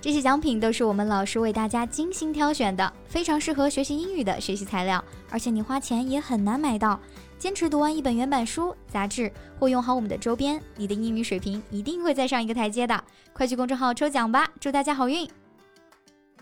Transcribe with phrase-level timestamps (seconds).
[0.00, 6.98] 这些奖品都是我们老师为大家精心挑选的，非常适合学习英语的学习材料，而且你花钱也很难买到。
[7.36, 13.04] 坚持读完一本原版书、杂志，或用好我们的周边，你的英语水平一定会再上一个台阶的。
[13.32, 15.28] 快去公众号抽奖吧，祝大家好运！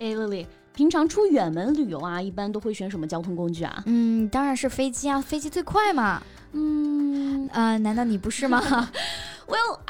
[0.00, 3.83] 哎，Lily，平常出远门旅游啊，一般都会选什么交通工具啊？
[3.86, 6.23] 嗯，当然是飞机啊，飞机最快嘛。
[6.52, 8.62] 嗯，呃，难道你不是吗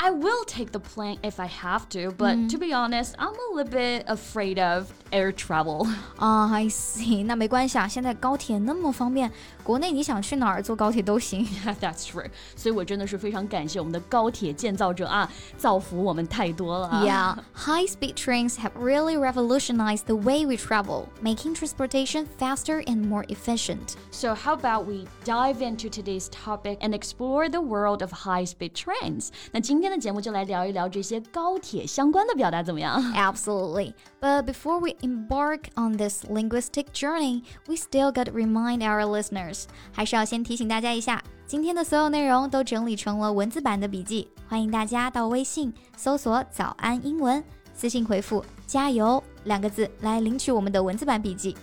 [0.06, 2.50] I will take the plane if I have to, but mm.
[2.50, 5.88] to be honest, I'm a little bit afraid of air travel.
[6.18, 9.32] 啊、uh,，I see，那没关系啊，现在高铁那么方便，
[9.64, 11.48] 国内你想去哪儿坐高铁都行。
[11.80, 17.04] That's true，所以我真的是非常感谢我们的高铁建造者啊，造福我们太多了。
[17.06, 23.96] Yeah, high-speed trains have really revolutionized the way we travel, making transportation faster and more efficient.
[24.12, 29.30] So how about we dive into today's topic and explore the world of high-speed trains?
[29.52, 33.95] 那今天的 节目就来聊一聊这些高铁相关的表达怎么样？Absolutely.
[34.21, 39.65] But before we embark on this linguistic journey, we still got to remind our listeners.
[39.93, 47.43] 还是要先提醒大家一下，今天的所有内容都整理成了文字版的笔记，欢迎大家到微信搜索“早安英文”，
[47.75, 51.57] 私信回复“加油”两个字来领取我们的文字版笔记。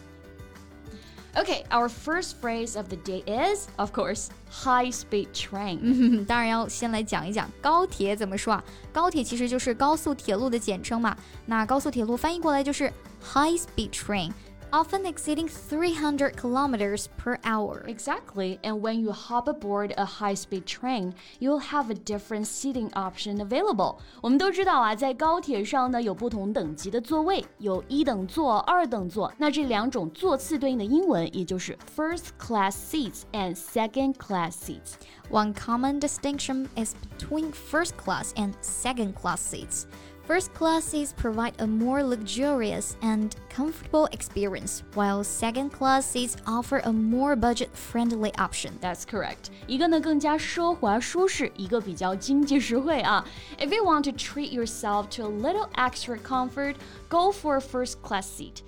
[1.36, 6.26] Okay, our first phrase of the day is, of course, high speed train.
[6.26, 8.64] 当然要先来讲一讲高铁怎么说啊？
[8.92, 11.18] 高铁其实就是高速铁路的简称嘛。
[11.48, 14.32] 那高速铁路翻译过来就是 high speed train。
[14.73, 17.85] often exceeding 300 kilometers per hour.
[17.87, 23.41] Exactly, and when you hop aboard a high-speed train, you'll have a different seating option
[23.41, 23.97] available.
[24.21, 29.33] 我们都知道啊，在高铁上呢有不同等级的座位，有一等座、二等座。
[29.39, 34.97] 那这两种座次对应的英文也就是 first class seats and second class seats.
[35.31, 39.87] One common distinction is between first class and second class seats.
[40.27, 46.83] First class seats provide a more luxurious and comfortable experience, while second class seats offer
[46.85, 48.79] a more budget friendly option.
[48.83, 49.49] That's correct.
[49.67, 53.25] 一个呢更加奢华舒适，一个比较经济实惠啊。
[53.59, 56.75] If you want to treat yourself to a little extra comfort,
[57.09, 58.63] go for a first class seat.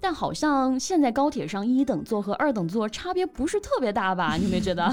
[0.00, 4.34] 但好像现在高铁上一等座和二等座差别不是特别大吧？
[4.38, 4.84] 你有没有觉得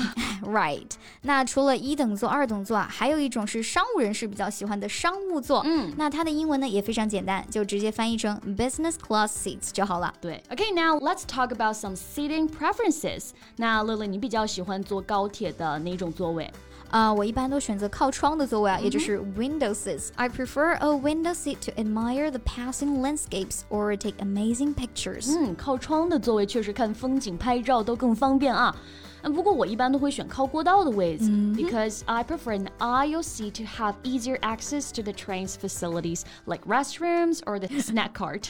[0.43, 0.89] ？Right。
[1.21, 5.61] 那除了一等座、二等座啊，还有一种是商务人士比较喜欢的商务座。
[5.65, 10.13] 嗯，那它的英文呢也非常简单，就直接翻译成 business class seats 就好了。
[10.19, 10.41] 对。
[10.49, 13.29] Okay，now let's talk about some seating preferences。
[13.57, 16.51] 那乐乐，你比较喜欢坐高铁的哪种座位？
[16.92, 20.08] 啊，我一般都选择靠窗的座位啊，也就是 window seats.
[20.16, 25.36] I prefer a window seat to admire the passing landscapes or take amazing pictures.
[25.36, 28.74] 嗯，靠窗的座位确实看风景、拍照都更方便啊。
[29.20, 31.24] 不过我一般都会选靠过道的位置，
[31.54, 37.40] because I prefer an aisle seat to have easier access to the train's facilities like restrooms
[37.40, 38.44] or the snack cart。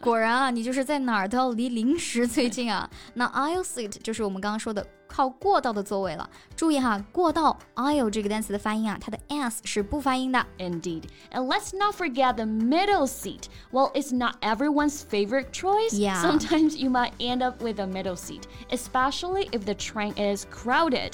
[0.00, 2.88] 果然啊，你就是在哪儿都要离零食最近啊。
[3.12, 4.84] 那 aisle seat 就是我们刚刚说的。
[5.08, 6.28] 靠过道的座位了。
[6.56, 10.44] 注意哈，过道 aisle 这个单词的发音啊，它的 s 是不发音的。
[10.58, 13.44] Indeed, and let's not forget the middle seat.
[13.70, 15.94] Well, it's not everyone's favorite choice.
[15.94, 16.20] Yeah.
[16.20, 21.12] Sometimes you might end up with a middle seat, especially if the train is crowded.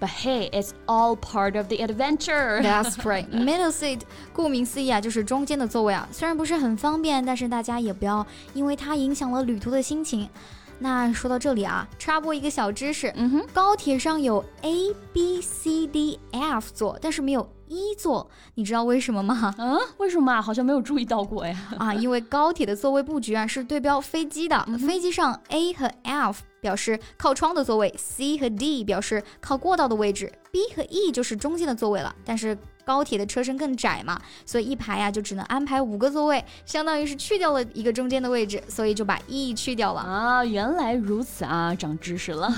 [0.00, 2.60] But hey, it's all part of the adventure.
[2.60, 3.28] That's right.
[3.30, 4.00] Middle seat，
[4.32, 6.08] 顾名思义啊，就是中间的座位啊。
[6.10, 10.28] 虽然不是很方便，但是大家也不要因为它影响了旅途的心情。
[10.79, 19.53] 那说到这里啊，插播一个小知识，嗯哼，高铁上有 A B C D F 座，但是没有一座，你知道为什么吗？
[19.57, 20.41] 嗯，为什么啊？
[20.41, 21.57] 好像没有注意到过呀。
[21.79, 32.15] 啊，因为高铁的座位布局啊是对标飞机的，飞机上 A 和 F 表示靠窗的座位，C 和 D 表示靠过道的位置，B 和 E 就是中间的座位了。
[32.23, 40.44] 但是高铁的车身更窄嘛，所以一排呀就只能安排五个座位，相当于是去掉了一个中间的位置，所以就把 E 去掉了啊。
[40.44, 42.48] 原来如此啊，长知识了。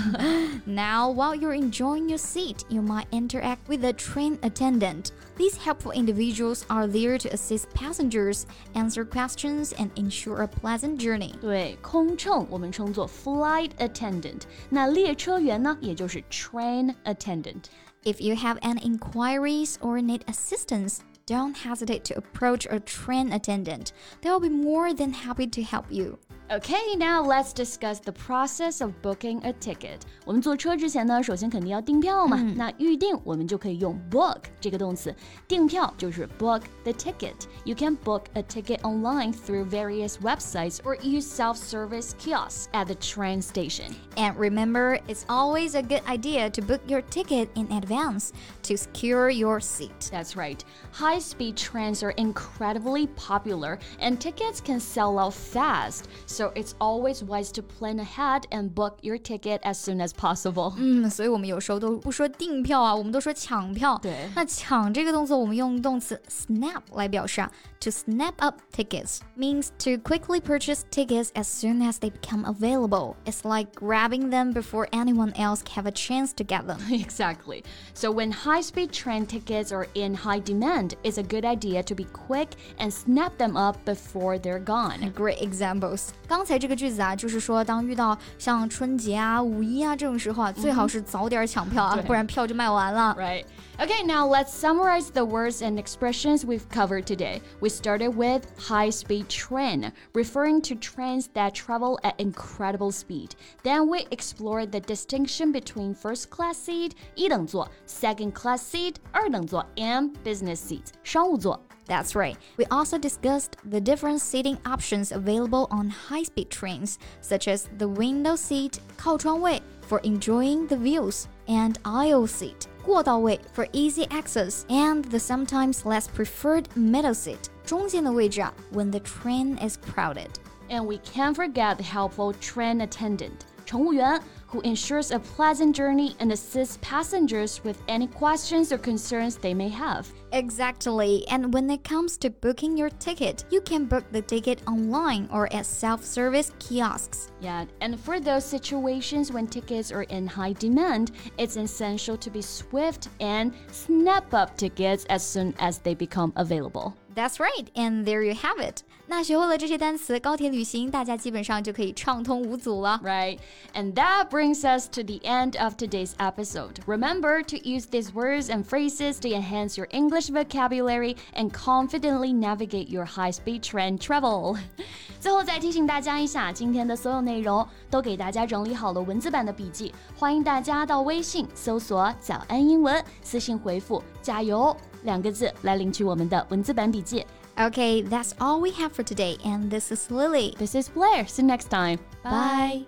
[0.65, 5.09] Now while you're enjoying your seat, you might interact with the train attendant.
[5.37, 8.45] These helpful individuals are there to assist passengers,
[8.75, 11.33] answer questions, and ensure a pleasant journey.
[11.41, 17.65] 对，空乘我们称作 flight attendant，那列车员呢，也就是 train attendant。
[18.06, 23.92] If you have any inquiries or need assistance, don't hesitate to approach a train attendant.
[24.22, 26.18] They'll be more than happy to help you.
[26.51, 30.01] Okay, now let's discuss the process of booking a ticket.
[30.27, 32.37] 我们坐车之前呢，首先肯定要订票嘛。
[32.39, 35.13] 嗯、那预定我们就可以用 book 这个动词，
[35.49, 37.35] 订票就是 book the ticket.
[37.65, 42.95] You can book a ticket online through various websites or use self-service kiosks at the
[42.97, 43.95] train station.
[44.17, 48.33] And remember, it's always a good idea to book your ticket in advance
[48.65, 50.11] to secure your seat.
[50.13, 50.63] That's right.
[50.93, 56.07] High-speed trains are incredibly popular, and tickets can sell out fast.
[56.39, 60.75] So it's always wise to plan ahead and book your ticket as soon as possible.
[60.77, 63.99] 嗯，所以我们有时候都不说订票啊，我们都说抢票。
[64.03, 67.51] 对那抢这个动作，我们用动词 snap 来表示啊。
[67.81, 73.17] To snap up tickets means to quickly purchase tickets as soon as they become available.
[73.27, 76.79] It's like grabbing them before anyone else have a chance to get them.
[76.91, 77.63] exactly.
[77.93, 82.05] So when high-speed train tickets are in high demand, it's a good idea to be
[82.05, 85.13] quick and snap them up before they're gone.
[85.15, 86.15] Great examples.
[86.29, 93.15] 刚才这个句子啊，就是说，当遇到像春节啊、五一啊这种时候啊，最好是早点抢票啊，不然票就卖完了。
[93.19, 93.45] Right.
[93.77, 97.41] Okay, now let's summarize the words and expressions we've covered today.
[97.59, 103.31] We started with high speed train, referring to trains that travel at incredible speed.
[103.65, 110.13] Then we explored the distinction between first class seat, 一等座, second class seat, 二等座, and
[110.25, 111.61] business seats, 商务座.
[111.89, 112.37] That's right.
[112.57, 117.89] We also discussed the different seating options available on high speed trains, such as the
[117.89, 125.05] window seat, 靠窗位 for enjoying the views, and aisle seat, 过道位 for easy access, and
[125.05, 130.31] the sometimes less preferred middle seat, 中间的位置啊 when the train is crowded.
[130.71, 136.32] And we can't forget the helpful train attendant, 乘务员, Who ensures a pleasant journey and
[136.32, 140.12] assists passengers with any questions or concerns they may have.
[140.32, 141.28] Exactly.
[141.28, 145.52] And when it comes to booking your ticket, you can book the ticket online or
[145.54, 147.32] at self service kiosks.
[147.42, 152.42] Yeah, and for those situations when tickets are in high demand, it's essential to be
[152.42, 156.96] swift and snap up tickets as soon as they become available.
[157.19, 158.83] That's right, and there you have it.
[159.07, 163.01] 那学会了这些单词，高铁旅行大家基本上就可以畅通无阻了。
[163.05, 163.39] Right,
[163.75, 166.77] and that brings us to the end of today's episode.
[166.87, 172.89] Remember to use these words and phrases to enhance your English vocabulary and confidently navigate
[172.89, 174.59] your high-speed train travel.
[175.21, 187.25] 最后再提醒大家一下，今天的所有内容都给大家整理好了文字版的笔记，欢迎大家到微信搜索“早安英文”，私信回复“加油” 两个字来领取我们的文字版笔记。
[187.57, 190.55] Okay, that's all we have for today, and this is Lily.
[190.59, 191.25] This is Blair.
[191.27, 191.99] See you next time.
[192.25, 192.87] Bye.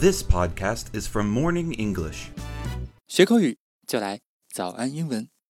[0.00, 2.30] This podcast is from Morning English.
[3.06, 4.20] 学口语就来
[4.52, 5.32] 早安英文。